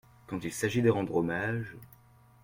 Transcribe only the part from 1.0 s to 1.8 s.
hommage…